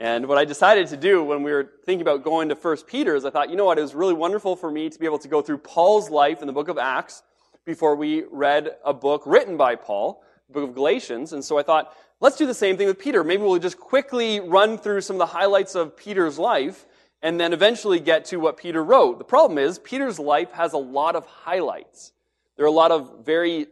[0.00, 3.14] And what I decided to do when we were thinking about going to 1 Peter
[3.16, 5.18] is I thought, you know what, it was really wonderful for me to be able
[5.18, 7.22] to go through Paul's life in the book of Acts
[7.66, 11.34] before we read a book written by Paul, the book of Galatians.
[11.34, 13.22] And so I thought, let's do the same thing with Peter.
[13.22, 16.86] Maybe we'll just quickly run through some of the highlights of Peter's life
[17.20, 19.18] and then eventually get to what Peter wrote.
[19.18, 22.12] The problem is, Peter's life has a lot of highlights.
[22.56, 23.66] There are a lot of very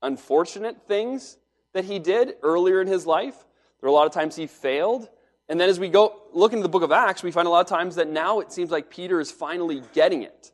[0.00, 1.38] unfortunate things
[1.72, 3.34] that he did earlier in his life.
[3.80, 5.08] There are a lot of times he failed.
[5.48, 7.60] And then as we go look into the book of Acts, we find a lot
[7.60, 10.52] of times that now it seems like Peter is finally getting it.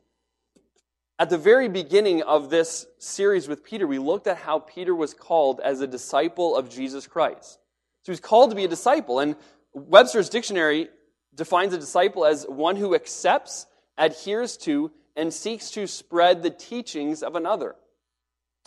[1.17, 5.13] At the very beginning of this series with Peter, we looked at how Peter was
[5.13, 7.59] called as a disciple of Jesus Christ.
[8.03, 9.19] So he's called to be a disciple.
[9.19, 9.35] And
[9.73, 10.87] Webster's dictionary
[11.35, 13.65] defines a disciple as one who accepts,
[13.97, 17.75] adheres to, and seeks to spread the teachings of another.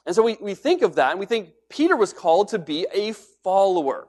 [0.04, 2.86] And so we, we think of that and we think Peter was called to be
[2.92, 4.08] a follower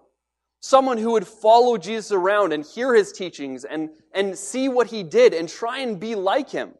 [0.63, 5.03] someone who would follow Jesus around and hear his teachings and, and see what he
[5.03, 6.73] did and try and be like him.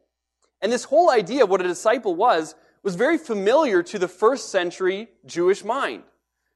[0.61, 4.51] And this whole idea of what a disciple was was very familiar to the first
[4.51, 6.03] century Jewish mind.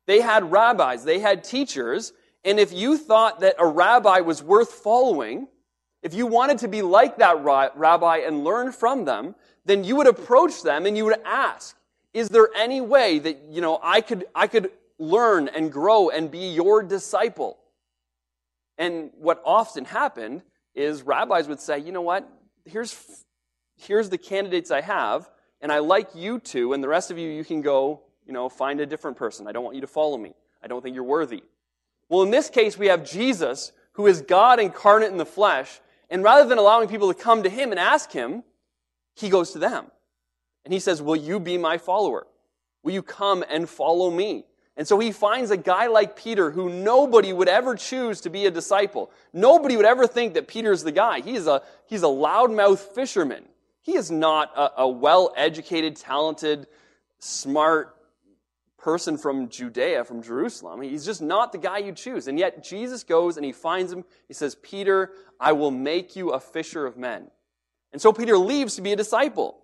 [0.05, 2.13] They had rabbis, they had teachers,
[2.45, 5.49] and if you thought that a rabbi was worth following,
[6.03, 10.07] if you wanted to be like that rabbi and learn from them, then you would
[10.07, 11.75] approach them and you would ask,
[12.13, 16.31] is there any way that, you know, I could, I could learn and grow and
[16.31, 17.58] be your disciple.
[18.78, 20.44] And what often happened
[20.75, 22.30] is rabbis would say, you know what,
[22.66, 23.25] here's,
[23.75, 25.30] here's the candidates I have,
[25.62, 28.50] and I like you two, and the rest of you, you can go, you know,
[28.50, 29.47] find a different person.
[29.47, 30.34] I don't want you to follow me.
[30.62, 31.44] I don't think you're worthy.
[32.09, 36.24] Well, in this case, we have Jesus, who is God incarnate in the flesh, and
[36.24, 38.44] rather than allowing people to come to him and ask him,
[39.16, 39.88] he goes to them.
[40.63, 42.28] And he says, Will you be my follower?
[42.84, 44.46] Will you come and follow me?
[44.77, 48.45] And so he finds a guy like Peter who nobody would ever choose to be
[48.45, 49.11] a disciple.
[49.33, 51.21] Nobody would ever think that Peter's the guy.
[51.21, 53.43] He's a, he's a loudmouth fisherman.
[53.81, 56.67] He is not a, a well educated, talented,
[57.17, 57.95] smart
[58.77, 60.81] person from Judea, from Jerusalem.
[60.83, 62.27] He's just not the guy you choose.
[62.27, 64.05] And yet Jesus goes and he finds him.
[64.27, 67.31] He says, Peter, I will make you a fisher of men.
[67.91, 69.57] And so Peter leaves to be a disciple.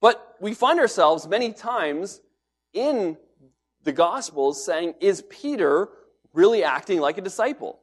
[0.00, 2.22] But we find ourselves many times
[2.72, 3.18] in
[3.84, 5.88] the Gospels saying, is Peter
[6.32, 7.78] really acting like a disciple?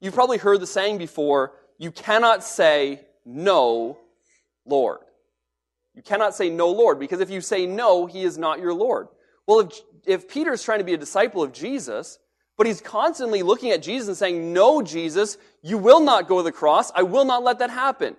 [0.00, 3.98] You've probably heard the saying before, you cannot say, no,
[4.66, 4.98] Lord.
[5.94, 9.08] You cannot say, no, Lord, because if you say no, he is not your Lord.
[9.46, 12.18] Well, if, if Peter's trying to be a disciple of Jesus,
[12.56, 16.42] but he's constantly looking at Jesus and saying, no, Jesus, you will not go to
[16.42, 16.90] the cross.
[16.94, 18.16] I will not let that happen.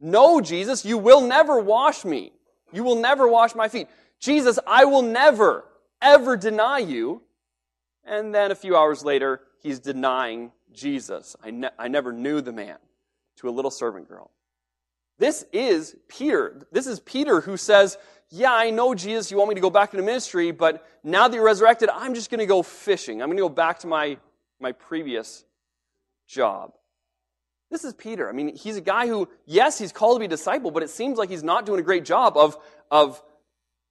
[0.00, 2.32] No, Jesus, you will never wash me.
[2.72, 3.88] You will never wash my feet.
[4.20, 5.64] Jesus, I will never
[6.00, 7.22] ever deny you.
[8.04, 11.34] And then a few hours later, he's denying Jesus.
[11.42, 12.76] I, ne- I never knew the man
[13.38, 14.30] to a little servant girl.
[15.18, 16.60] This is Peter.
[16.70, 17.96] This is Peter who says,
[18.30, 21.34] Yeah, I know, Jesus, you want me to go back into ministry, but now that
[21.34, 23.22] you're resurrected, I'm just going to go fishing.
[23.22, 24.18] I'm going to go back to my,
[24.60, 25.44] my previous
[26.28, 26.72] job.
[27.70, 28.28] This is Peter.
[28.28, 30.90] I mean, he's a guy who, yes, he's called to be a disciple, but it
[30.90, 32.56] seems like he's not doing a great job of,
[32.90, 33.20] of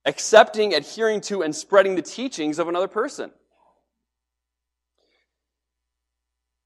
[0.05, 3.31] accepting, adhering to, and spreading the teachings of another person.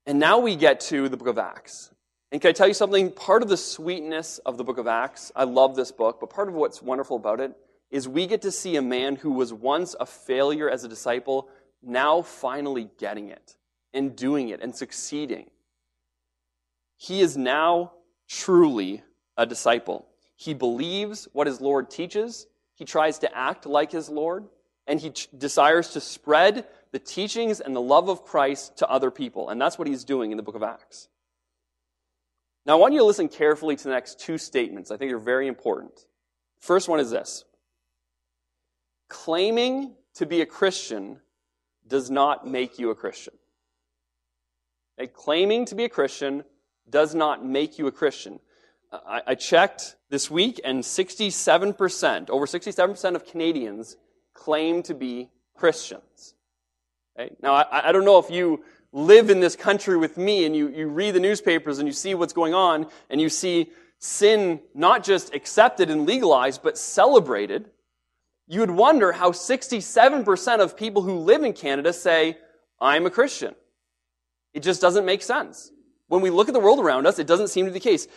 [0.06, 1.92] And now we get to the book of Acts.
[2.32, 3.12] And can I tell you something?
[3.12, 6.48] Part of the sweetness of the book of Acts, I love this book, but part
[6.48, 7.56] of what's wonderful about it
[7.92, 11.50] is we get to see a man who was once a failure as a disciple
[11.82, 13.56] now finally getting it
[13.94, 15.50] and doing it and succeeding.
[16.98, 17.94] He is now
[18.28, 19.04] truly
[19.38, 20.06] a disciple.
[20.36, 22.48] He believes what his Lord teaches,
[22.80, 24.46] he tries to act like his Lord,
[24.88, 29.50] and he desires to spread the teachings and the love of Christ to other people.
[29.50, 31.10] And that's what he's doing in the book of Acts.
[32.66, 34.92] Now, I want you to listen carefully to the next two statements.
[34.92, 35.92] I think they're very important.
[36.62, 37.44] First one is this
[39.10, 41.20] Claiming to be a Christian
[41.86, 43.34] does not make you a Christian.
[45.14, 46.46] Claiming to be a Christian
[46.90, 48.40] does not make you a Christian.
[48.92, 53.98] I, I checked this week, and 67%, over 67% of Canadians
[54.34, 56.34] claim to be Christians.
[57.18, 57.36] Okay?
[57.42, 60.70] Now, I, I don't know if you live in this country with me and you,
[60.70, 63.70] you read the newspapers and you see what's going on and you see
[64.00, 67.70] sin not just accepted and legalized, but celebrated,
[68.48, 72.38] you would wonder how 67% of people who live in Canada say,
[72.82, 73.54] I'm a Christian.
[74.54, 75.72] It just doesn't make sense.
[76.10, 78.08] When we look at the world around us, it doesn't seem to be the case.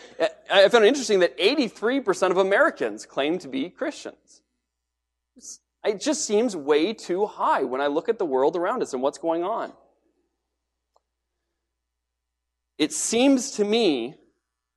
[0.51, 4.41] I found it interesting that 83% of Americans claim to be Christians.
[5.85, 9.03] It just seems way too high when I look at the world around us and
[9.03, 9.75] what's going on.
[12.79, 14.15] It seems to me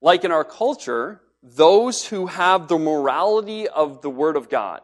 [0.02, 4.82] like in our culture, those who have the morality of the Word of God,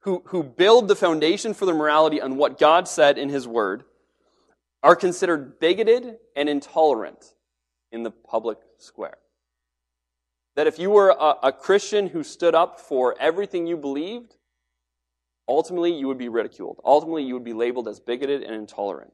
[0.00, 3.84] who, who build the foundation for their morality on what God said in His Word,
[4.82, 7.32] are considered bigoted and intolerant
[7.92, 9.18] in the public square.
[10.56, 14.36] That if you were a, a Christian who stood up for everything you believed,
[15.48, 16.80] ultimately you would be ridiculed.
[16.84, 19.12] Ultimately, you would be labeled as bigoted and intolerant.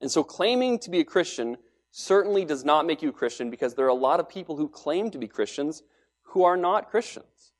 [0.00, 1.56] And so claiming to be a Christian
[1.90, 4.68] certainly does not make you a Christian because there are a lot of people who
[4.68, 5.82] claim to be Christians
[6.22, 7.52] who are not Christians.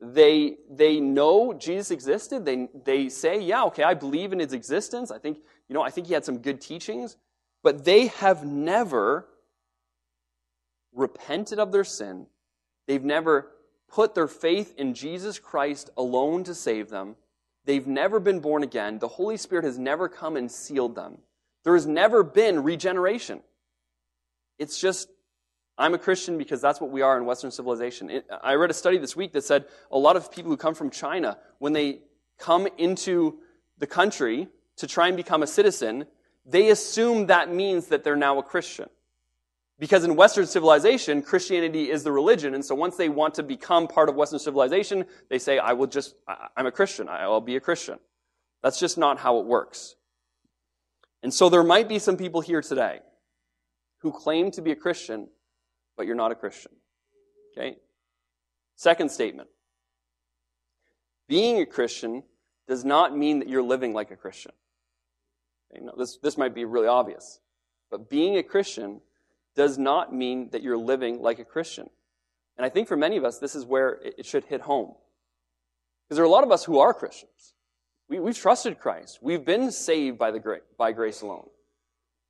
[0.00, 2.44] They, they know Jesus existed.
[2.44, 5.10] They, they say, yeah, okay, I believe in his existence.
[5.10, 5.38] I think,
[5.68, 7.16] you know, I think he had some good teachings.
[7.68, 9.26] But they have never
[10.94, 12.24] repented of their sin.
[12.86, 13.50] They've never
[13.92, 17.16] put their faith in Jesus Christ alone to save them.
[17.66, 19.00] They've never been born again.
[19.00, 21.18] The Holy Spirit has never come and sealed them.
[21.64, 23.40] There has never been regeneration.
[24.58, 25.10] It's just,
[25.76, 28.08] I'm a Christian because that's what we are in Western civilization.
[28.08, 30.74] It, I read a study this week that said a lot of people who come
[30.74, 31.98] from China, when they
[32.38, 33.40] come into
[33.76, 36.06] the country to try and become a citizen,
[36.48, 38.88] they assume that means that they're now a Christian.
[39.78, 43.86] Because in Western civilization, Christianity is the religion, and so once they want to become
[43.86, 46.16] part of Western civilization, they say, I will just,
[46.56, 47.98] I'm a Christian, I'll be a Christian.
[48.62, 49.94] That's just not how it works.
[51.22, 53.00] And so there might be some people here today
[53.98, 55.28] who claim to be a Christian,
[55.96, 56.72] but you're not a Christian.
[57.56, 57.76] Okay?
[58.74, 59.48] Second statement.
[61.28, 62.22] Being a Christian
[62.66, 64.52] does not mean that you're living like a Christian.
[65.72, 65.84] Okay?
[65.84, 67.40] No, this, this might be really obvious.
[67.90, 69.00] But being a Christian
[69.54, 71.88] does not mean that you're living like a Christian.
[72.56, 74.94] And I think for many of us, this is where it should hit home.
[76.04, 77.54] Because there are a lot of us who are Christians.
[78.08, 79.18] We, we've trusted Christ.
[79.22, 81.48] We've been saved by, the, by grace alone.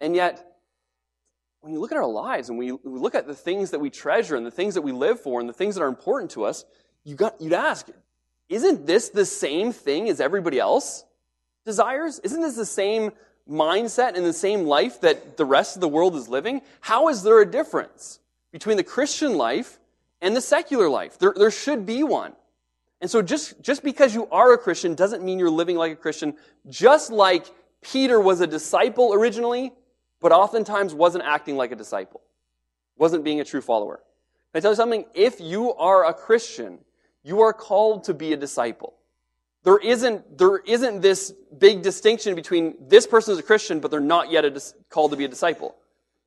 [0.00, 0.44] And yet,
[1.60, 3.90] when you look at our lives and we, we look at the things that we
[3.90, 6.44] treasure and the things that we live for and the things that are important to
[6.44, 6.64] us,
[7.04, 7.88] you got, you'd ask,
[8.48, 11.04] isn't this the same thing as everybody else
[11.68, 12.18] desires?
[12.20, 13.12] Isn't this the same
[13.48, 17.22] mindset and the same life that the rest of the world is living, how is
[17.22, 18.20] there a difference
[18.52, 19.78] between the Christian life
[20.20, 21.18] and the secular life?
[21.18, 22.32] There, there should be one.
[23.00, 25.96] And so just, just because you are a Christian doesn't mean you're living like a
[25.96, 26.34] Christian,
[26.68, 27.46] just like
[27.80, 29.72] Peter was a disciple originally,
[30.20, 32.22] but oftentimes wasn't acting like a disciple,
[32.96, 34.00] wasn't being a true follower.
[34.52, 35.04] Can I tell you something?
[35.14, 36.78] If you are a Christian,
[37.22, 38.94] you are called to be a disciple.
[39.68, 44.00] There isn't, there isn't this big distinction between this person is a Christian, but they're
[44.00, 45.76] not yet a, called to be a disciple.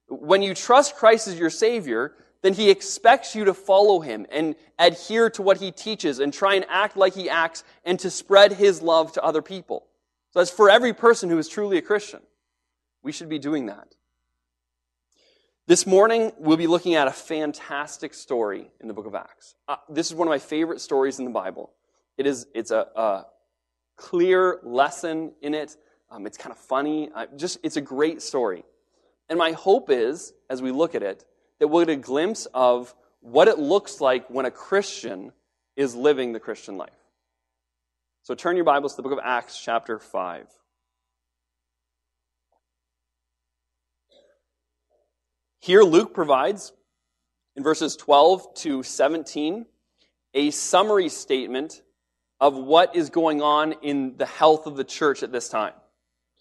[0.09, 4.53] When you trust Christ as your Savior, then He expects you to follow Him and
[4.77, 8.53] adhere to what He teaches and try and act like He acts and to spread
[8.53, 9.87] His love to other people.
[10.33, 12.19] So that's for every person who is truly a Christian.
[13.01, 13.95] We should be doing that.
[15.65, 19.55] This morning, we'll be looking at a fantastic story in the book of Acts.
[19.67, 21.71] Uh, this is one of my favorite stories in the Bible.
[22.21, 23.25] It is, it's a, a
[23.97, 25.75] clear lesson in it.
[26.11, 27.09] Um, it's kind of funny.
[27.15, 28.63] Uh, just, it's a great story.
[29.27, 31.25] And my hope is, as we look at it,
[31.57, 35.31] that we'll get a glimpse of what it looks like when a Christian
[35.75, 36.91] is living the Christian life.
[38.21, 40.45] So turn your Bibles to the book of Acts, chapter 5.
[45.57, 46.71] Here, Luke provides,
[47.55, 49.65] in verses 12 to 17,
[50.35, 51.81] a summary statement
[52.41, 55.73] of what is going on in the health of the church at this time.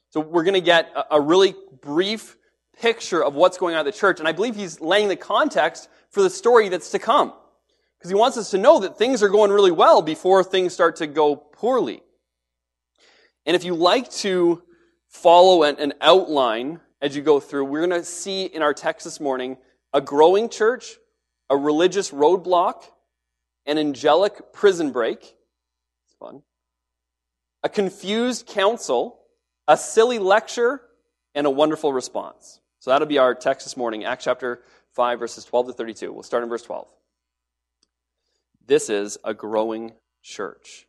[0.08, 2.36] So we're going to get a, really brief
[2.80, 5.88] picture of what's going on at the church, and I believe he's laying the context
[6.08, 7.32] for the story that's to come.
[7.98, 10.96] Because he wants us to know that things are going really well before things start
[10.96, 12.02] to go poorly.
[13.44, 14.62] And if you like to
[15.06, 19.04] follow an, an outline as you go through, we're going to see in our text
[19.04, 19.58] this morning
[19.92, 20.96] a growing church,
[21.50, 22.84] a religious roadblock,
[23.66, 25.36] an angelic prison break.
[26.20, 26.42] Fun.
[27.62, 29.18] A confused council,
[29.66, 30.82] a silly lecture,
[31.34, 32.60] and a wonderful response.
[32.78, 34.62] So that'll be our text this morning, Acts chapter
[34.92, 36.12] 5, verses 12 to 32.
[36.12, 36.88] We'll start in verse 12.
[38.66, 40.86] This is a growing church.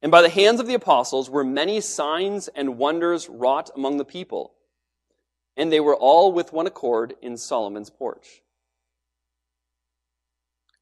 [0.00, 4.04] And by the hands of the apostles were many signs and wonders wrought among the
[4.04, 4.54] people.
[5.56, 8.42] And they were all with one accord in Solomon's porch.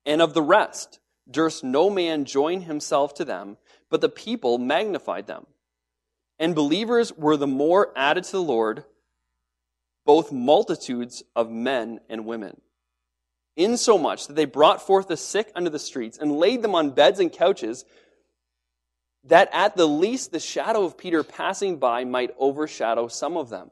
[0.05, 1.01] And of the rest
[1.31, 3.57] durst no man join himself to them,
[3.91, 5.47] but the people magnified them.
[6.39, 8.85] And believers were the more added to the Lord,
[10.05, 12.61] both multitudes of men and women
[13.57, 17.19] insomuch that they brought forth the sick unto the streets and laid them on beds
[17.19, 17.85] and couches,
[19.25, 23.71] that at the least the shadow of Peter passing by might overshadow some of them.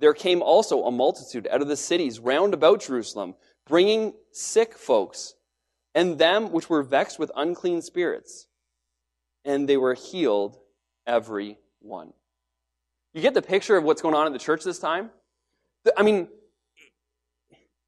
[0.00, 3.34] There came also a multitude out of the cities round about Jerusalem,
[3.66, 5.34] bringing sick folks,
[5.94, 8.46] and them which were vexed with unclean spirits,
[9.44, 10.58] and they were healed
[11.06, 12.12] every one.
[13.12, 15.10] You get the picture of what's going on in the church this time?
[15.96, 16.28] I mean,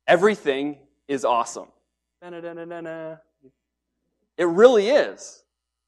[0.06, 1.68] everything is awesome.
[4.36, 5.44] It really is.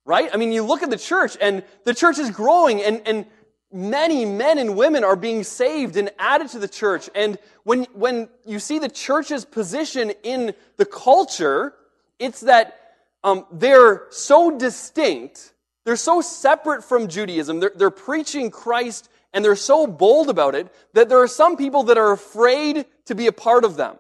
[0.07, 0.29] Right?
[0.33, 3.27] I mean, you look at the church and the church is growing and, and
[3.73, 7.09] many men and women are being saved and added to the church.
[7.15, 11.75] And when, when you see the church's position in the culture,
[12.19, 12.79] it's that
[13.23, 15.53] um, they're so distinct,
[15.85, 20.73] they're so separate from Judaism, they're, they're preaching Christ and they're so bold about it
[20.93, 23.97] that there are some people that are afraid to be a part of them.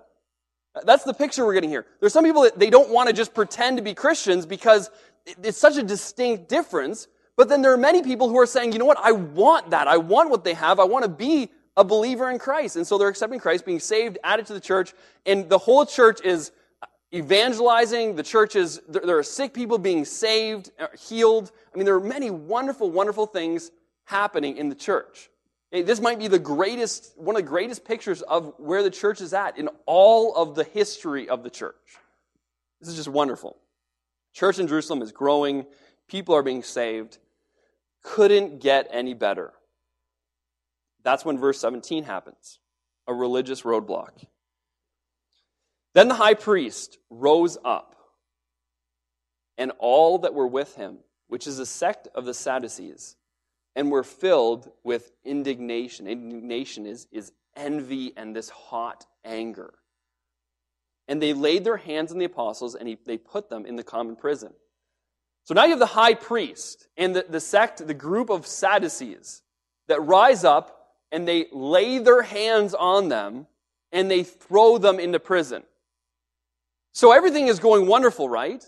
[0.85, 1.87] That's the picture we're getting here.
[2.01, 4.91] There's some people that they don't want to just pretend to be Christians because
[5.43, 7.07] it's such a distinct difference.
[7.37, 8.99] But then there are many people who are saying, you know what?
[9.03, 9.89] I want that.
[9.89, 10.81] I want what they have.
[10.81, 12.77] I want to be a believer in Christ.
[12.77, 14.95] And so they're accepting Christ, being saved, added to the church,
[15.27, 16.53] and the whole church is
[17.15, 18.17] evangelizing.
[18.17, 18.81] The churches.
[18.89, 21.53] there are sick people being saved, uh, healed.
[21.73, 23.71] I mean, there are many wonderful, wonderful things
[24.05, 25.31] happening in the church.
[25.73, 29.35] This might be the greatest, one of the greatest pictures of where the church is
[29.35, 31.99] at in all of the history of the church.
[32.81, 33.57] This is just wonderful.
[34.35, 35.67] Church in Jerusalem is growing.
[36.07, 37.19] People are being saved.
[38.03, 39.53] Couldn't get any better.
[41.03, 42.59] That's when verse 17 happens
[43.07, 44.25] a religious roadblock.
[45.95, 47.95] Then the high priest rose up,
[49.57, 50.99] and all that were with him,
[51.29, 53.17] which is a sect of the Sadducees,
[53.77, 56.07] and were filled with indignation.
[56.07, 59.75] Indignation is, is envy and this hot anger.
[61.07, 63.83] And they laid their hands on the apostles and he, they put them in the
[63.83, 64.53] common prison.
[65.45, 69.43] So now you have the high priest and the, the sect, the group of Sadducees
[69.89, 73.47] that rise up and they lay their hands on them
[73.93, 75.63] and they throw them into prison.
[76.95, 78.65] So everything is going wonderful, right?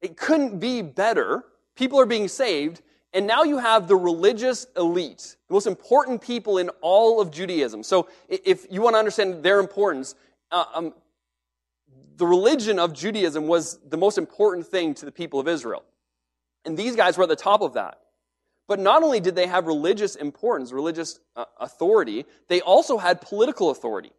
[0.00, 1.44] It couldn't be better.
[1.74, 2.80] People are being saved.
[3.12, 7.82] And now you have the religious elite, the most important people in all of Judaism.
[7.82, 10.14] So if you want to understand their importance,
[10.52, 10.94] uh, um,
[12.16, 15.82] the religion of Judaism was the most important thing to the people of Israel.
[16.64, 17.98] And these guys were at the top of that.
[18.68, 23.70] But not only did they have religious importance, religious uh, authority, they also had political
[23.70, 24.12] authority.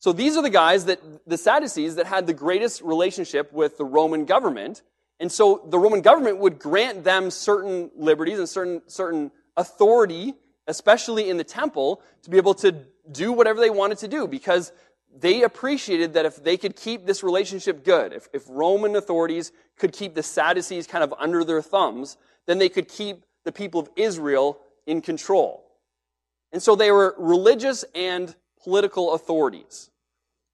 [0.00, 3.84] So these are the guys that, the Sadducees, that had the greatest relationship with the
[3.84, 4.82] Roman government.
[5.20, 10.34] And so the Roman government would grant them certain liberties and certain, certain authority,
[10.66, 12.74] especially in the temple, to be able to
[13.12, 14.72] do whatever they wanted to do because
[15.14, 19.92] they appreciated that if they could keep this relationship good, if, if Roman authorities could
[19.92, 22.16] keep the Sadducees kind of under their thumbs,
[22.46, 25.66] then they could keep the people of Israel in control.
[26.52, 29.90] And so they were religious and political authorities.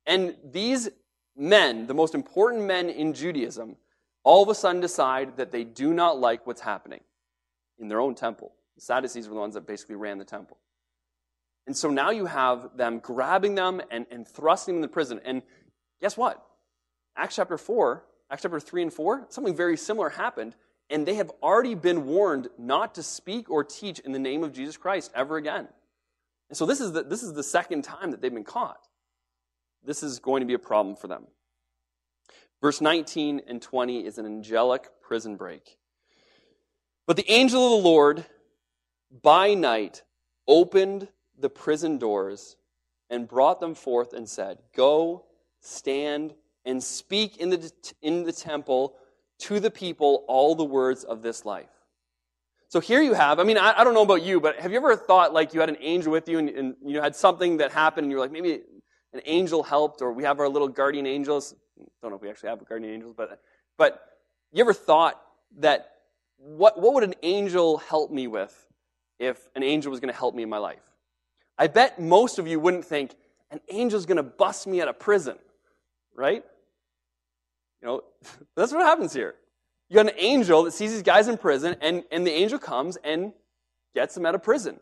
[0.07, 0.89] And these
[1.37, 3.77] men, the most important men in Judaism,
[4.25, 7.01] all of a sudden decide that they do not like what's happening
[7.79, 8.53] in their own temple.
[8.77, 10.59] The Sadducees were the ones that basically ran the temple.
[11.67, 15.21] And so now you have them grabbing them and, and thrusting them in the prison.
[15.25, 15.43] And
[16.01, 16.45] guess what?
[17.17, 20.55] Acts chapter 4, Acts chapter 3 and 4, something very similar happened.
[20.89, 24.53] And they have already been warned not to speak or teach in the name of
[24.53, 25.67] Jesus Christ ever again.
[26.49, 28.87] And so this is the, this is the second time that they've been caught.
[29.85, 31.26] This is going to be a problem for them.
[32.61, 35.76] Verse 19 and 20 is an angelic prison break.
[37.07, 38.25] But the angel of the Lord
[39.23, 40.03] by night
[40.49, 42.57] opened the prison doors
[43.11, 45.25] and brought them forth and said, Go,
[45.61, 46.35] stand,
[46.65, 47.73] and speak in the,
[48.03, 48.97] in the temple
[49.38, 51.75] to the people all the words of this life.
[52.68, 54.78] So here you have, I mean, I, I don't know about you, but have you
[54.78, 57.70] ever thought like you had an angel with you and, and you had something that
[57.70, 58.62] happened and you're like, maybe
[59.12, 61.54] an angel helped or we have our little guardian angels.
[62.02, 63.40] Don't know if we actually have guardian angels, but,
[63.78, 64.18] but
[64.52, 65.20] you ever thought
[65.58, 65.92] that
[66.38, 68.54] what, what would an angel help me with
[69.18, 70.82] if an angel was going to help me in my life?
[71.58, 73.14] I bet most of you wouldn't think
[73.50, 75.37] an angel's going to bust me out of prison,
[76.14, 76.44] right?
[77.80, 78.04] You know,
[78.56, 79.37] that's what happens here.
[79.88, 82.97] You got an angel that sees these guys in prison, and, and the angel comes
[83.05, 83.33] and
[83.95, 84.81] gets them out of prison.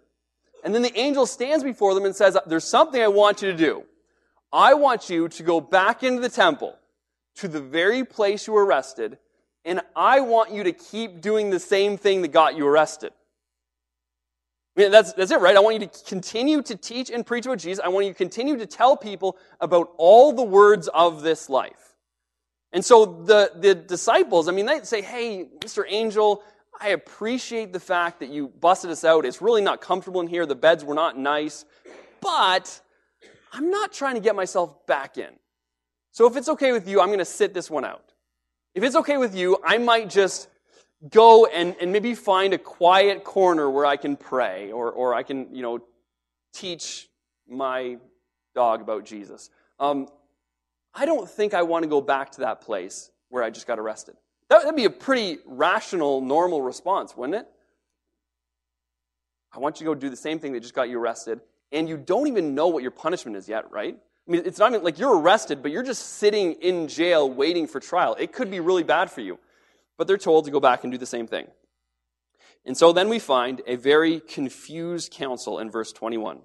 [0.65, 3.57] And then the angel stands before them and says, There's something I want you to
[3.57, 3.85] do.
[4.53, 6.79] I want you to go back into the temple,
[7.37, 9.19] to the very place you were arrested,
[9.65, 13.13] and I want you to keep doing the same thing that got you arrested.
[14.77, 15.57] I mean, that's, that's it, right?
[15.57, 17.83] I want you to continue to teach and preach about Jesus.
[17.85, 21.94] I want you to continue to tell people about all the words of this life.
[22.75, 25.85] And so the, the disciples, I mean, they say, hey, Mr.
[25.89, 26.43] Angel,
[26.81, 29.25] I appreciate the fact that you busted us out.
[29.25, 30.45] It's really not comfortable in here.
[30.45, 31.65] The beds were not nice.
[32.21, 32.81] But
[33.53, 35.31] I'm not trying to get myself back in.
[36.11, 38.13] So if it's okay with you, I'm going to sit this one out.
[38.75, 40.49] If it's okay with you, I might just
[41.09, 45.23] go and, and maybe find a quiet corner where I can pray or, or I
[45.23, 45.79] can, you know,
[46.53, 47.09] teach
[47.49, 47.99] my
[48.53, 49.49] dog about Jesus.
[49.79, 50.09] Um,
[50.95, 53.79] I don't think I want to go back to that place where I just got
[53.79, 54.17] arrested.
[54.49, 57.49] That would be a pretty rational, normal response, wouldn't it?
[59.53, 61.41] I want you to go do the same thing that just got you arrested,
[61.73, 63.97] and you don't even know what your punishment is yet, right?
[64.27, 67.67] I mean, it's not even like you're arrested, but you're just sitting in jail waiting
[67.67, 68.17] for trial.
[68.19, 69.39] It could be really bad for you.
[69.97, 71.47] But they're told to go back and do the same thing.
[72.65, 76.41] And so then we find a very confused council in verse 21.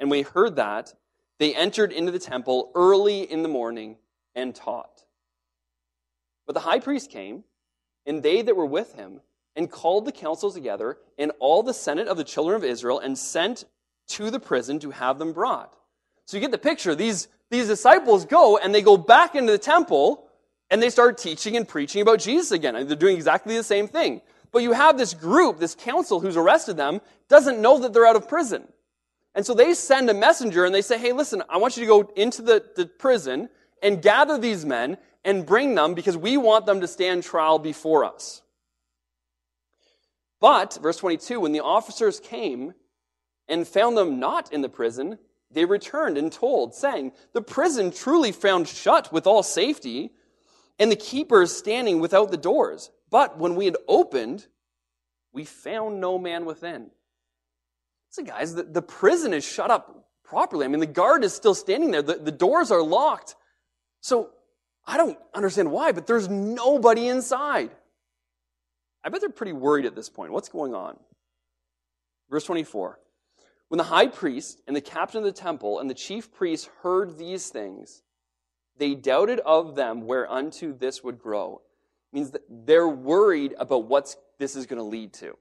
[0.00, 0.94] And we heard that
[1.40, 3.96] they entered into the temple early in the morning
[4.34, 5.04] and taught.
[6.46, 7.44] But the high priest came,
[8.06, 9.22] and they that were with him,
[9.56, 13.16] and called the council together, and all the senate of the children of Israel, and
[13.16, 13.64] sent
[14.08, 15.74] to the prison to have them brought.
[16.26, 16.94] So you get the picture.
[16.94, 20.28] These, these disciples go and they go back into the temple
[20.70, 22.76] and they start teaching and preaching about Jesus again.
[22.76, 24.20] And they're doing exactly the same thing.
[24.52, 28.16] But you have this group, this council who's arrested them, doesn't know that they're out
[28.16, 28.68] of prison.
[29.34, 31.86] And so they send a messenger and they say, hey, listen, I want you to
[31.86, 33.48] go into the, the prison
[33.82, 38.04] and gather these men and bring them because we want them to stand trial before
[38.04, 38.42] us.
[40.40, 42.72] But, verse 22, when the officers came
[43.46, 45.18] and found them not in the prison,
[45.50, 50.12] they returned and told, saying, The prison truly found shut with all safety,
[50.78, 52.90] and the keepers standing without the doors.
[53.10, 54.46] But when we had opened,
[55.32, 56.90] we found no man within.
[58.10, 60.64] So, guys, the, the prison is shut up properly.
[60.64, 63.36] I mean, the guard is still standing there, the, the doors are locked.
[64.00, 64.30] So,
[64.86, 67.70] I don't understand why, but there's nobody inside.
[69.04, 70.32] I bet they're pretty worried at this point.
[70.32, 70.98] What's going on?
[72.28, 72.98] Verse 24.
[73.68, 77.16] When the high priest and the captain of the temple and the chief priests heard
[77.16, 78.02] these things,
[78.78, 81.60] they doubted of them whereunto this would grow.
[82.12, 85.36] It means that they're worried about what this is going to lead to.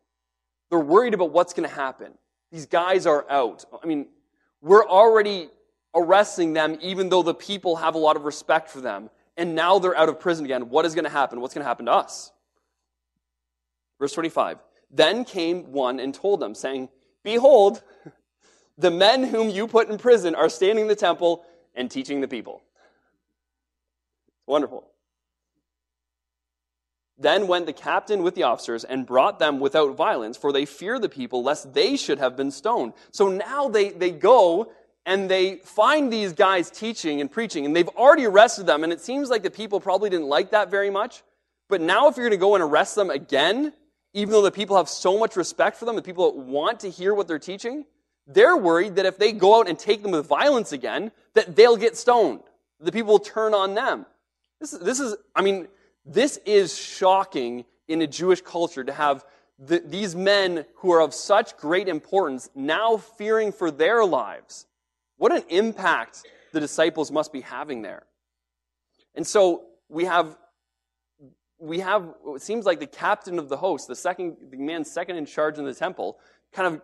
[0.70, 2.14] They're worried about what's going to happen.
[2.52, 3.66] These guys are out.
[3.82, 4.08] I mean,
[4.62, 5.50] we're already
[5.96, 9.10] arresting them even though the people have a lot of respect for them.
[9.38, 10.70] And now they're out of prison again.
[10.70, 11.40] What is going to happen?
[11.40, 12.32] What's going to happen to us?
[14.00, 14.58] Verse 25.
[14.92, 16.90] Then came one and told them, saying,
[17.24, 17.82] Behold,
[18.78, 22.28] the men whom you put in prison are standing in the temple and teaching the
[22.28, 22.62] people.
[24.46, 24.86] Wonderful.
[27.20, 31.00] Then went the captain with the officers and brought them without violence, for they fear
[31.00, 32.94] the people, lest they should have been stoned.
[33.12, 34.72] So now they, they go
[35.06, 39.02] and they find these guys teaching and preaching, and they've already arrested them, and it
[39.02, 41.24] seems like the people probably didn't like that very much.
[41.68, 43.74] But now, if you're going to go and arrest them again,
[44.14, 47.14] even though the people have so much respect for them, the people want to hear
[47.14, 47.86] what they're teaching,
[48.28, 51.78] they're worried that if they go out and take them with violence again, that they'll
[51.78, 52.42] get stoned.
[52.80, 54.06] The people will turn on them.
[54.60, 55.68] This, is this is, I mean,
[56.06, 59.26] this is shocking in a Jewish culture to have
[59.58, 64.66] the, these men who are of such great importance now fearing for their lives.
[65.18, 68.04] What an impact the disciples must be having there.
[69.16, 70.38] And so we have
[71.62, 75.18] we have it seems like the captain of the host, the second the man second
[75.18, 76.18] in charge in the temple,
[76.54, 76.82] kind of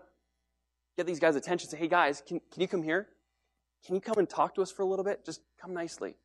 [0.98, 3.08] get these guys' attention, say, hey guys, can, can you come here?
[3.86, 5.24] Can you come and talk to us for a little bit?
[5.26, 6.16] Just come nicely.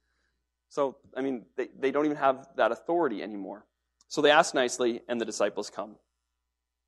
[0.71, 3.67] So, I mean, they, they don't even have that authority anymore.
[4.09, 5.97] So they ask nicely, and the disciples come.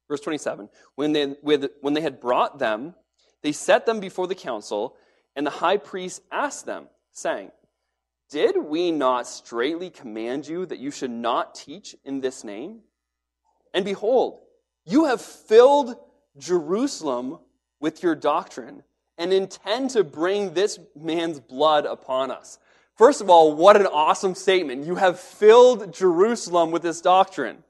[0.09, 2.95] Verse 27 When they, when they had brought them,
[3.43, 4.97] they set them before the council,
[5.37, 7.51] and the high priest asked them, saying,
[8.31, 12.81] Did we not straightly command you that you should not teach in this name?
[13.75, 14.41] And behold,
[14.85, 15.97] you have filled
[16.39, 17.39] Jerusalem
[17.81, 18.85] with your doctrine
[19.19, 22.59] and intend to bring this man's blood upon us.
[22.97, 24.85] First of all, what an awesome statement.
[24.85, 27.65] You have filled Jerusalem with this doctrine.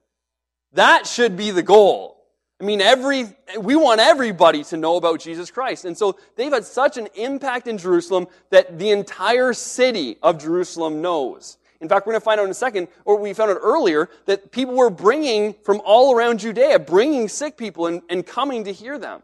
[0.72, 2.18] That should be the goal.
[2.61, 3.26] I mean, every,
[3.58, 5.85] we want everybody to know about Jesus Christ.
[5.85, 11.02] And so they've had such an impact in Jerusalem that the entire city of Jerusalem
[11.02, 11.58] knows.
[11.80, 14.08] In fact, we're going to find out in a second, or we found out earlier,
[14.26, 18.72] that people were bringing from all around Judea, bringing sick people and, and coming to
[18.72, 19.22] hear them.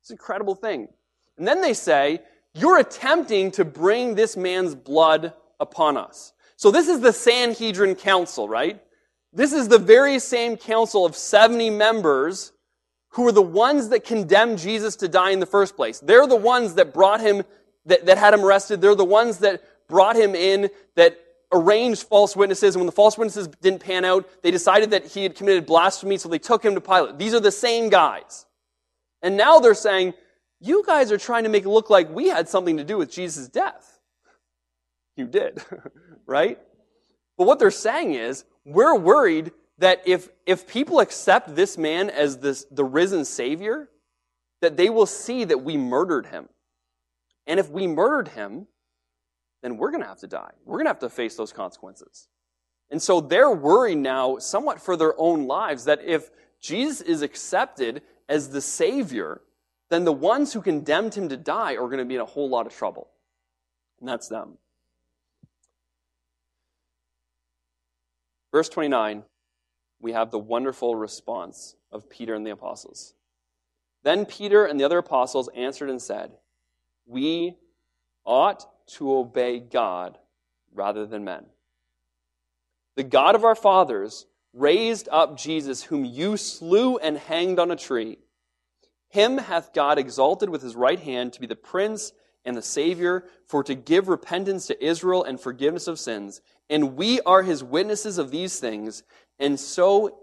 [0.00, 0.88] It's an incredible thing.
[1.38, 2.20] And then they say,
[2.56, 6.32] You're attempting to bring this man's blood upon us.
[6.56, 8.80] So this is the Sanhedrin Council, right?
[9.30, 12.52] This is the very same council of 70 members
[13.10, 16.00] who are the ones that condemned Jesus to die in the first place.
[16.00, 17.42] They're the ones that brought him,
[17.84, 18.80] that, that had him arrested.
[18.80, 21.20] They're the ones that brought him in, that
[21.52, 25.22] arranged false witnesses, and when the false witnesses didn't pan out, they decided that he
[25.22, 27.18] had committed blasphemy, so they took him to Pilate.
[27.18, 28.46] These are the same guys.
[29.22, 30.14] And now they're saying,
[30.60, 33.10] you guys are trying to make it look like we had something to do with
[33.10, 33.98] Jesus' death.
[35.16, 35.62] You did,
[36.26, 36.58] right?
[37.36, 42.38] But what they're saying is, we're worried that if, if people accept this man as
[42.38, 43.88] this, the risen Savior,
[44.62, 46.48] that they will see that we murdered him.
[47.46, 48.66] And if we murdered him,
[49.62, 50.50] then we're going to have to die.
[50.64, 52.28] We're going to have to face those consequences.
[52.90, 58.02] And so they're worried now, somewhat for their own lives, that if Jesus is accepted
[58.28, 59.42] as the Savior,
[59.88, 62.48] then the ones who condemned him to die are going to be in a whole
[62.48, 63.08] lot of trouble.
[64.00, 64.58] And that's them.
[68.52, 69.22] Verse 29,
[70.00, 73.14] we have the wonderful response of Peter and the apostles.
[74.02, 76.32] Then Peter and the other apostles answered and said,
[77.06, 77.56] We
[78.24, 80.18] ought to obey God
[80.72, 81.46] rather than men.
[82.94, 87.76] The God of our fathers raised up Jesus, whom you slew and hanged on a
[87.76, 88.18] tree.
[89.08, 92.12] Him hath God exalted with his right hand to be the prince
[92.44, 96.40] and the Savior, for to give repentance to Israel and forgiveness of sins.
[96.70, 99.02] And we are his witnesses of these things,
[99.38, 100.18] and so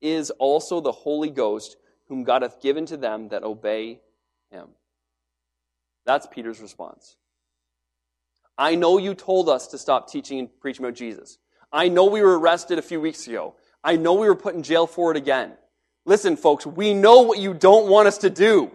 [0.00, 1.76] is also the Holy Ghost,
[2.08, 4.00] whom God hath given to them that obey
[4.50, 4.68] him.
[6.06, 7.16] That's Peter's response.
[8.56, 11.38] I know you told us to stop teaching and preaching about Jesus.
[11.70, 13.54] I know we were arrested a few weeks ago.
[13.84, 15.52] I know we were put in jail for it again.
[16.08, 18.70] Listen, folks, we know what you don't want us to do.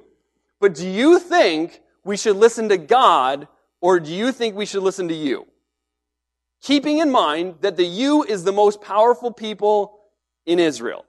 [0.59, 3.47] But do you think we should listen to God
[3.81, 5.47] or do you think we should listen to you?
[6.61, 9.97] Keeping in mind that the you is the most powerful people
[10.45, 11.05] in Israel.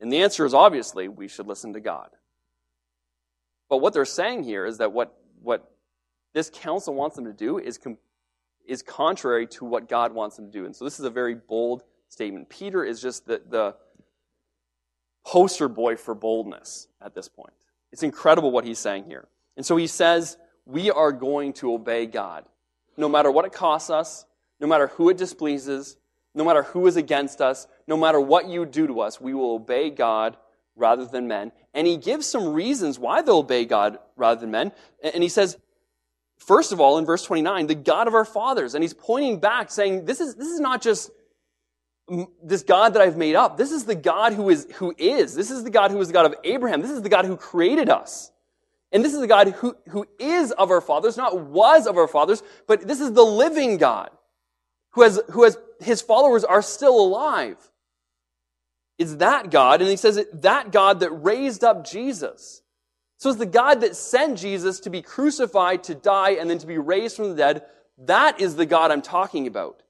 [0.00, 2.10] And the answer is obviously we should listen to God.
[3.68, 5.70] But what they're saying here is that what, what
[6.34, 7.98] this council wants them to do is, com-
[8.66, 10.64] is contrary to what God wants them to do.
[10.64, 12.48] And so this is a very bold statement.
[12.48, 13.76] Peter is just the, the
[15.30, 17.52] poster boy for boldness at this point.
[17.92, 19.28] It's incredible what he's saying here.
[19.56, 22.46] And so he says, We are going to obey God,
[22.96, 24.26] no matter what it costs us,
[24.58, 25.96] no matter who it displeases,
[26.34, 29.52] no matter who is against us, no matter what you do to us, we will
[29.52, 30.36] obey God
[30.74, 31.52] rather than men.
[31.74, 34.72] And he gives some reasons why they'll obey God rather than men.
[35.02, 35.56] And he says,
[36.38, 38.74] First of all, in verse 29, the God of our fathers.
[38.74, 41.10] And he's pointing back saying, this is, this is not just
[42.42, 43.56] this God that I've made up.
[43.56, 45.34] This is the God who is, who is.
[45.34, 46.80] This is the God who is the God of Abraham.
[46.80, 48.32] This is the God who created us.
[48.92, 52.08] And this is the God who, who is of our fathers, not was of our
[52.08, 54.10] fathers, but this is the living God
[54.92, 57.56] who has, who has, his followers are still alive.
[58.98, 62.62] It's that God, and he says it, that God that raised up Jesus.
[63.18, 66.66] So it's the God that sent Jesus to be crucified, to die, and then to
[66.66, 67.62] be raised from the dead.
[67.98, 69.82] That is the God I'm talking about.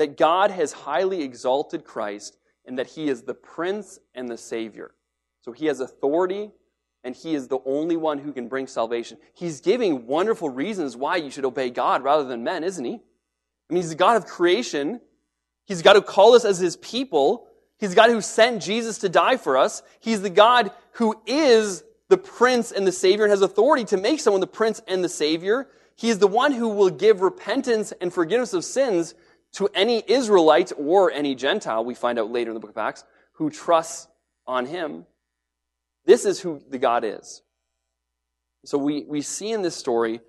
[0.00, 4.92] That God has highly exalted Christ and that he is the prince and the savior.
[5.42, 6.52] So he has authority
[7.04, 9.18] and he is the only one who can bring salvation.
[9.34, 12.94] He's giving wonderful reasons why you should obey God rather than men, isn't he?
[12.94, 15.02] I mean, he's the God of creation.
[15.66, 17.46] He's God who called us as his people.
[17.78, 19.82] He's the God who sent Jesus to die for us.
[19.98, 24.20] He's the God who is the prince and the savior and has authority to make
[24.20, 25.68] someone the prince and the savior.
[25.94, 29.14] He is the one who will give repentance and forgiveness of sins
[29.52, 33.04] to any Israelite or any Gentile, we find out later in the book of Acts,
[33.32, 34.08] who trusts
[34.46, 35.06] on him.
[36.04, 37.42] This is who the God is.
[38.64, 40.20] So we, we see in this story,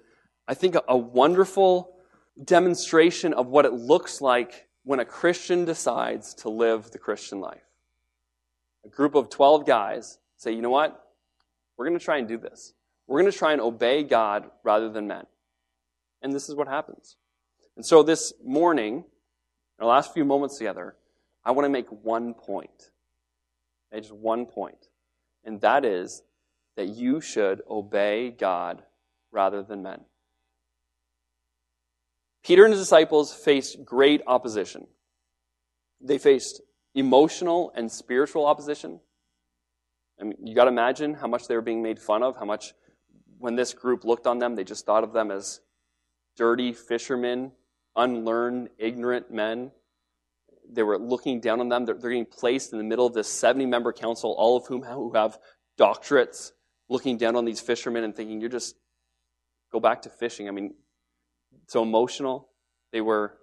[0.47, 1.95] I think, a, a wonderful
[2.43, 7.61] demonstration of what it looks like when a Christian decides to live the Christian life.
[8.85, 10.99] A group of 12 guys say, you know what?
[11.77, 12.73] We're going to try and do this.
[13.07, 15.25] We're going to try and obey God rather than men.
[16.21, 17.17] And this is what happens.
[17.75, 19.05] And so this morning,
[19.79, 20.95] our last few moments together,
[21.43, 22.91] I want to make one point.
[23.91, 24.89] Okay, just one point.
[25.43, 26.23] And that is
[26.75, 28.83] that you should obey God
[29.31, 30.01] rather than men.
[32.43, 34.87] Peter and his disciples faced great opposition.
[35.99, 36.61] They faced
[36.95, 38.99] emotional and spiritual opposition.
[40.19, 42.45] I mean, you got to imagine how much they were being made fun of, how
[42.45, 42.73] much
[43.37, 45.61] when this group looked on them, they just thought of them as
[46.35, 47.51] dirty fishermen,
[47.95, 49.71] unlearned, ignorant men.
[50.71, 51.85] They were looking down on them.
[51.85, 54.83] They're, they're getting placed in the middle of this 70 member council, all of whom
[54.83, 55.37] who have
[55.77, 56.51] doctorates,
[56.89, 58.75] looking down on these fishermen and thinking, you're just,
[59.71, 60.47] go back to fishing.
[60.47, 60.73] I mean,
[61.67, 62.49] so emotional.
[62.91, 63.37] They were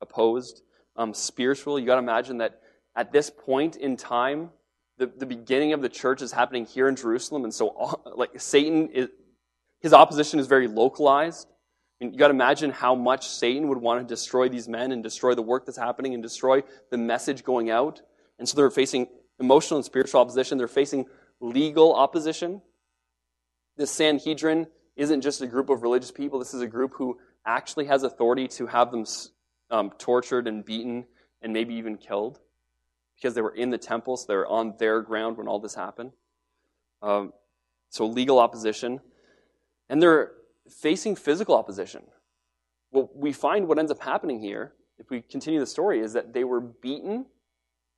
[0.00, 0.62] opposed.
[0.96, 2.60] Um, spiritual, you got to imagine that
[2.96, 4.50] at this point in time,
[4.98, 8.40] the, the beginning of the church is happening here in Jerusalem, and so all, like
[8.40, 9.08] Satan is,
[9.80, 11.48] his opposition is very localized.
[12.12, 15.34] You got to imagine how much Satan would want to destroy these men and destroy
[15.34, 18.02] the work that's happening and destroy the message going out.
[18.38, 20.58] And so they're facing emotional and spiritual opposition.
[20.58, 21.06] They're facing
[21.40, 22.62] legal opposition.
[23.76, 26.38] The Sanhedrin isn't just a group of religious people.
[26.38, 29.04] This is a group who actually has authority to have them
[29.70, 31.04] um, tortured and beaten
[31.42, 32.40] and maybe even killed
[33.16, 35.74] because they were in the temple, so they were on their ground when all this
[35.74, 36.12] happened.
[37.02, 37.32] Um,
[37.90, 39.00] so legal opposition.
[39.88, 40.32] And they're
[40.68, 42.02] facing physical opposition.
[42.92, 46.32] Well, we find what ends up happening here, if we continue the story, is that
[46.32, 47.26] they were beaten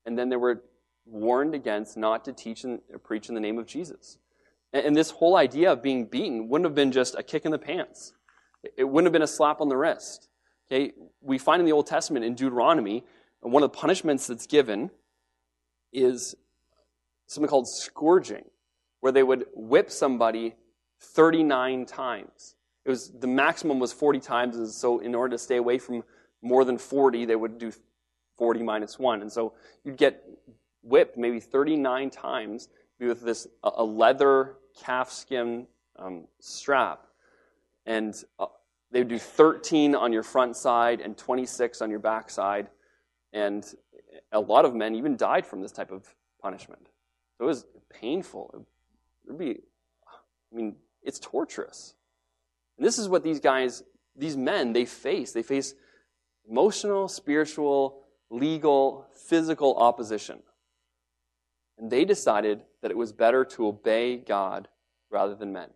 [0.04, 0.62] and then they were
[1.04, 4.18] warned against not to teach and preach in the name of Jesus.
[4.72, 7.52] And, and this whole idea of being beaten wouldn't have been just a kick in
[7.52, 8.12] the pants.
[8.76, 10.28] It wouldn't have been a slap on the wrist.
[10.66, 10.92] Okay?
[11.20, 13.04] We find in the Old Testament in Deuteronomy,
[13.40, 14.90] one of the punishments that's given
[15.92, 16.34] is
[17.26, 18.44] something called scourging,
[19.00, 20.54] where they would whip somebody
[21.00, 22.55] 39 times.
[22.86, 26.04] It was the maximum was 40 times, so in order to stay away from
[26.40, 27.72] more than 40, they would do
[28.38, 29.22] 40 minus 1.
[29.22, 30.24] And so you'd get
[30.84, 32.68] whipped maybe 39 times
[33.00, 37.08] with this a leather calfskin um, strap.
[37.86, 38.46] And uh,
[38.92, 42.68] they would do 13 on your front side and 26 on your back side.
[43.32, 43.66] And
[44.30, 46.06] a lot of men even died from this type of
[46.40, 46.86] punishment.
[47.36, 48.54] So it was painful.
[48.54, 49.58] It would be,
[50.52, 51.94] I mean, it's torturous.
[52.76, 53.82] And this is what these guys,
[54.16, 55.32] these men, they face.
[55.32, 55.74] They face
[56.48, 60.40] emotional, spiritual, legal, physical opposition.
[61.78, 64.68] And they decided that it was better to obey God
[65.10, 65.70] rather than men.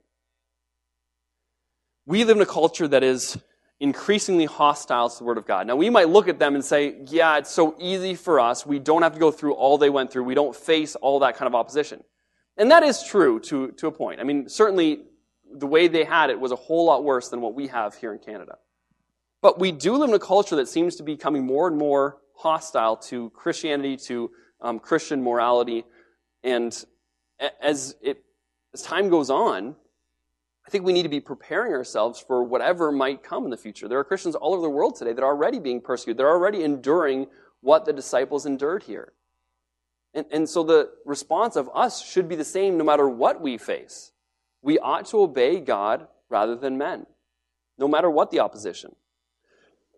[2.07, 3.39] We live in a culture that is
[3.79, 5.67] increasingly hostile to the Word of God.
[5.67, 8.67] Now, we might look at them and say, yeah, it's so easy for us.
[8.67, 10.25] We don't have to go through all they went through.
[10.25, 12.05] We don't face all that kind of opposition.
[12.57, 14.21] And that is true to, to a point.
[14.21, 15.01] I mean, certainly
[15.53, 18.13] the way they had it was a whole lot worse than what we have here
[18.13, 18.59] in Canada.
[19.43, 22.19] But we do live in a culture that seems to be becoming more and more
[22.35, 25.85] hostile to Christianity, to um, Christian morality.
[26.43, 26.73] And
[27.61, 28.23] as, it,
[28.75, 29.75] as time goes on,
[30.67, 33.89] I think we need to be preparing ourselves for whatever might come in the future.
[33.89, 36.19] There are Christians all over the world today that are already being persecuted.
[36.19, 37.27] They're already enduring
[37.61, 39.13] what the disciples endured here.
[40.15, 43.59] And, and so the response of us should be the same no matter what we
[43.59, 44.13] face.
[44.62, 47.07] We ought to obey God rather than men,
[47.79, 48.94] no matter what the opposition.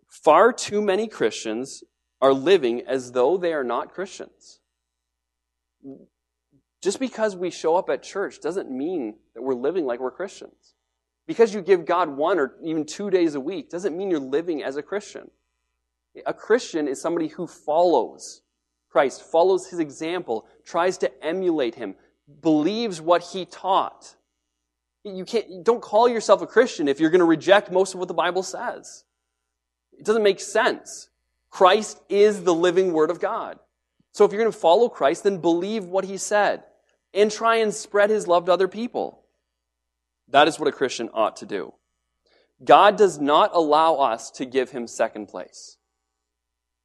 [0.07, 1.83] Far too many Christians
[2.21, 4.59] are living as though they are not Christians.
[6.81, 10.75] Just because we show up at church doesn't mean that we're living like we're Christians.
[11.25, 14.63] Because you give God one or even two days a week doesn't mean you're living
[14.63, 15.31] as a Christian.
[16.25, 18.41] A Christian is somebody who follows
[18.89, 21.95] Christ, follows his example, tries to emulate him,
[22.41, 24.15] believes what he taught.
[25.03, 28.07] You can't, don't call yourself a Christian if you're going to reject most of what
[28.07, 29.03] the Bible says.
[29.97, 31.09] It doesn't make sense.
[31.49, 33.59] Christ is the living Word of God.
[34.13, 36.63] So if you're going to follow Christ, then believe what He said
[37.13, 39.23] and try and spread His love to other people.
[40.29, 41.73] That is what a Christian ought to do.
[42.63, 45.77] God does not allow us to give Him second place.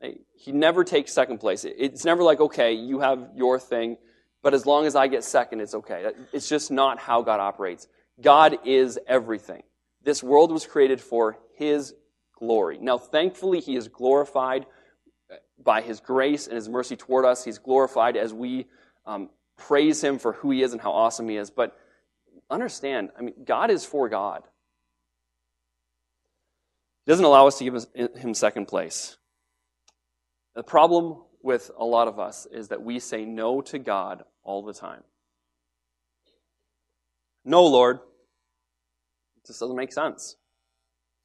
[0.01, 1.65] He never takes second place.
[1.65, 3.97] It's never like, okay, you have your thing,
[4.43, 6.11] but as long as I get second, it's okay.
[6.33, 7.89] It's just not how God operates.
[8.21, 9.63] God is everything.
[10.03, 11.95] This world was created for His
[12.39, 12.79] glory.
[12.81, 14.67] Now, thankfully, He is glorified
[15.63, 17.45] by His grace and His mercy toward us.
[17.45, 18.67] He's glorified as we
[19.07, 21.51] um, praise Him for who He is and how awesome He is.
[21.51, 21.77] But
[22.51, 24.43] understand, I mean, God is for God.
[27.05, 29.17] He doesn't allow us to give Him second place.
[30.55, 34.63] The problem with a lot of us is that we say no to God all
[34.63, 35.03] the time.
[37.49, 37.97] No, Lord.
[39.39, 40.37] It just doesn't make sense.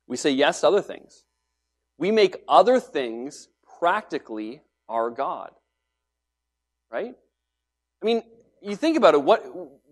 [0.08, 1.26] We say yes to other things.
[1.98, 5.52] We make other things practically our God.
[6.90, 7.14] Right?
[8.02, 8.24] I mean,
[8.62, 9.44] you think about it, what,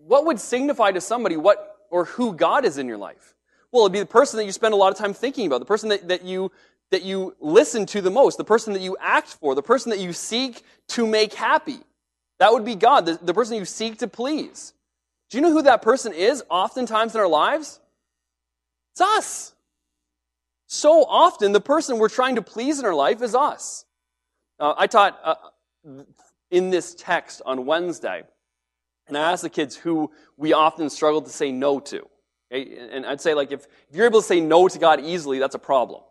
[0.04, 3.34] what would signify to somebody what or who God is in your life?
[3.70, 5.66] Well, it'd be the person that you spend a lot of time thinking about, the
[5.66, 6.50] person that, that you
[6.90, 9.98] that you listen to the most, the person that you act for, the person that
[9.98, 11.78] you seek to make happy.
[12.38, 14.74] That would be God, the, the person you seek to please.
[15.32, 17.80] Do you know who that person is oftentimes in our lives?
[18.92, 19.54] It's us.
[20.66, 23.86] So often, the person we're trying to please in our life is us.
[24.60, 25.34] Uh, I taught uh,
[26.50, 28.24] in this text on Wednesday,
[29.08, 32.06] and I asked the kids who we often struggle to say no to.
[32.52, 32.76] Okay?
[32.90, 35.54] And I'd say, like, if, if you're able to say no to God easily, that's
[35.54, 36.02] a problem.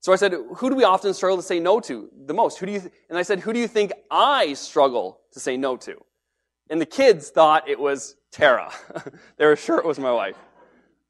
[0.00, 2.58] So I said, who do we often struggle to say no to the most?
[2.58, 2.92] Who do you, th-?
[3.08, 5.96] and I said, who do you think I struggle to say no to?
[6.68, 8.72] And the kids thought it was Tara.
[9.38, 10.36] were sure was my wife.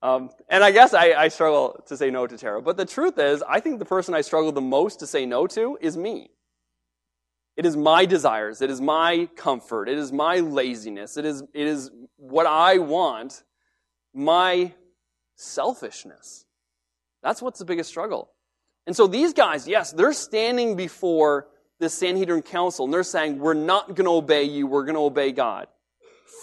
[0.02, 2.62] Um, and I guess I, I struggle to say no to Tara.
[2.62, 5.46] But the truth is, I think the person I struggle the most to say no
[5.48, 6.30] to is me.
[7.56, 8.62] It is my desires.
[8.62, 9.88] It is my comfort.
[9.88, 11.18] It is my laziness.
[11.18, 13.42] It is, it is what I want.
[14.14, 14.72] My
[15.36, 16.46] selfishness.
[17.22, 18.30] That's what's the biggest struggle.
[18.86, 23.54] And so these guys, yes, they're standing before the Sanhedrin council and they're saying, we're
[23.54, 25.66] not going to obey you, we're going to obey God.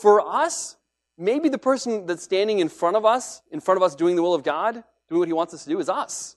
[0.01, 0.77] For us,
[1.17, 4.21] maybe the person that's standing in front of us, in front of us doing the
[4.21, 6.35] will of God, doing what he wants us to do, is us.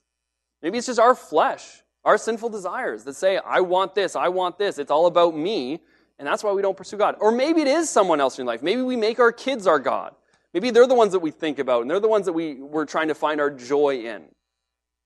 [0.62, 4.58] Maybe it's just our flesh, our sinful desires that say, I want this, I want
[4.58, 5.80] this, it's all about me,
[6.18, 7.16] and that's why we don't pursue God.
[7.20, 8.62] Or maybe it is someone else in life.
[8.62, 10.14] Maybe we make our kids our God.
[10.52, 12.86] Maybe they're the ones that we think about, and they're the ones that we, we're
[12.86, 14.24] trying to find our joy in.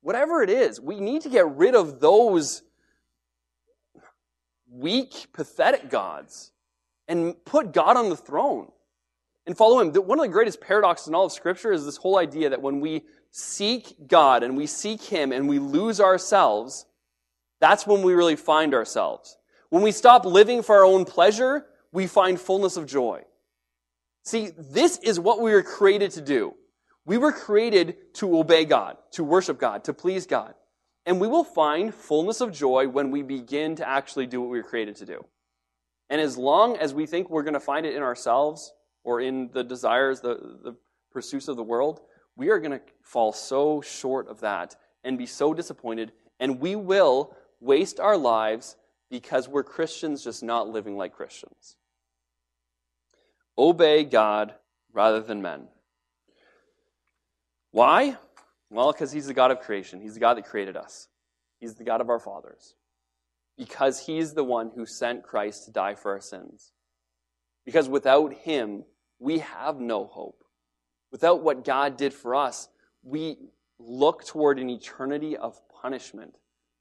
[0.00, 2.62] Whatever it is, we need to get rid of those
[4.70, 6.52] weak, pathetic gods
[7.08, 8.70] and put God on the throne
[9.46, 9.92] and follow Him.
[9.92, 12.80] One of the greatest paradoxes in all of Scripture is this whole idea that when
[12.80, 16.86] we seek God and we seek Him and we lose ourselves,
[17.60, 19.36] that's when we really find ourselves.
[19.70, 23.22] When we stop living for our own pleasure, we find fullness of joy.
[24.24, 26.54] See, this is what we were created to do.
[27.04, 30.54] We were created to obey God, to worship God, to please God.
[31.06, 34.58] And we will find fullness of joy when we begin to actually do what we
[34.58, 35.24] were created to do.
[36.10, 39.50] And as long as we think we're going to find it in ourselves or in
[39.52, 40.76] the desires, the, the
[41.10, 42.00] pursuits of the world,
[42.36, 46.12] we are going to fall so short of that and be so disappointed.
[46.40, 48.76] And we will waste our lives
[49.10, 51.76] because we're Christians just not living like Christians.
[53.56, 54.54] Obey God
[54.92, 55.68] rather than men.
[57.70, 58.16] Why?
[58.70, 60.00] Well, because He's the God of creation.
[60.00, 61.08] He's the God that created us.
[61.60, 62.74] He's the God of our fathers.
[63.56, 66.72] Because He's the one who sent Christ to die for our sins.
[67.64, 68.84] Because without Him,
[69.18, 70.44] we have no hope.
[71.12, 72.68] Without what God did for us,
[73.02, 73.36] we
[73.78, 76.34] look toward an eternity of punishment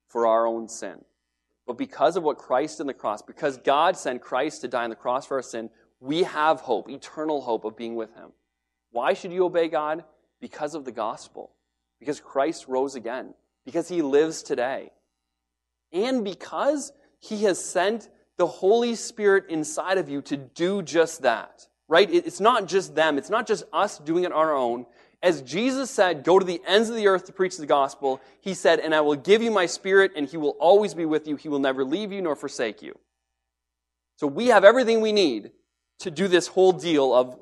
[0.07, 1.03] for our own sin.
[1.65, 4.89] But because of what Christ in the cross, because God sent Christ to die on
[4.89, 8.31] the cross for our sin, we have hope, eternal hope of being with Him.
[8.91, 10.03] Why should you obey God?
[10.39, 11.51] Because of the gospel.
[11.99, 13.33] Because Christ rose again.
[13.65, 14.91] Because he lives today.
[15.93, 21.67] And because he has sent the Holy Spirit inside of you to do just that.
[21.87, 22.11] Right?
[22.11, 23.17] It's not just them.
[23.17, 24.85] It's not just us doing it on our own.
[25.21, 28.53] As Jesus said, go to the ends of the earth to preach the gospel, he
[28.53, 31.37] said, and I will give you my spirit and he will always be with you.
[31.37, 32.97] He will never leave you nor forsake you.
[34.17, 35.51] So we have everything we need
[35.99, 37.39] to do this whole deal of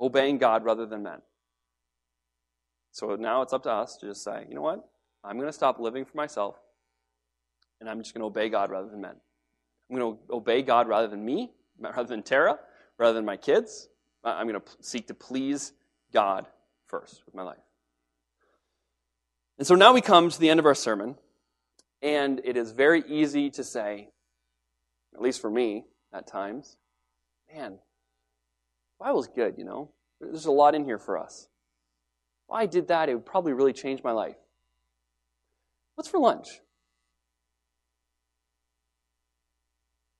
[0.00, 1.22] obeying God rather than men.
[2.92, 4.86] So now it's up to us to just say, you know what?
[5.24, 6.56] I'm going to stop living for myself,
[7.80, 9.14] and I'm just going to obey God rather than men.
[9.90, 12.58] I'm going to obey God rather than me, rather than Tara,
[12.98, 13.88] rather than my kids.
[14.24, 15.72] I'm going to seek to please
[16.12, 16.46] God
[16.86, 17.58] first with my life.
[19.58, 21.16] And so now we come to the end of our sermon,
[22.02, 24.08] and it is very easy to say,
[25.14, 26.76] at least for me at times,
[27.54, 29.90] man, the Bible's good, you know.
[30.20, 31.48] There's a lot in here for us.
[32.48, 34.36] If I did that, it would probably really change my life.
[35.94, 36.48] What's for lunch?
[36.48, 36.60] Is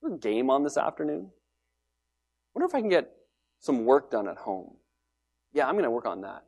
[0.05, 1.31] a game on this afternoon?
[2.53, 3.11] Wonder if I can get
[3.59, 4.75] some work done at home.
[5.53, 6.43] Yeah, I'm going to work on that.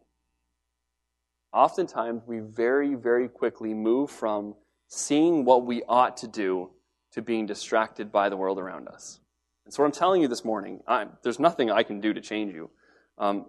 [1.53, 4.55] Oftentimes, we very, very quickly move from
[4.87, 6.69] seeing what we ought to do
[7.13, 9.19] to being distracted by the world around us.
[9.65, 12.21] And so, what I'm telling you this morning, I'm, there's nothing I can do to
[12.21, 12.69] change you.
[13.17, 13.45] Um,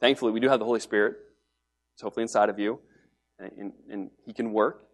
[0.00, 1.16] thankfully, we do have the Holy Spirit.
[1.94, 2.80] It's hopefully inside of you,
[3.38, 4.86] and, and, and He can work.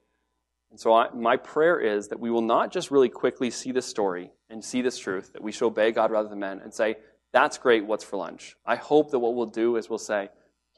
[0.70, 3.86] And so I, my prayer is that we will not just really quickly see this
[3.86, 6.96] story and see this truth, that we should obey God rather than men and say,
[7.32, 8.56] that's great, what's for lunch?
[8.64, 10.28] I hope that what we'll do is we'll say,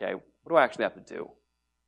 [0.01, 1.31] okay, what do I actually have to do?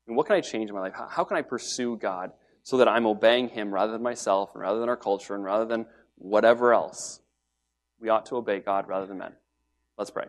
[0.06, 0.94] And what can I change in my life?
[0.94, 4.62] How, how can I pursue God so that I'm obeying Him rather than myself and
[4.62, 7.20] rather than our culture and rather than whatever else?
[8.00, 9.32] We ought to obey God rather than men.
[9.96, 10.26] Let's pray.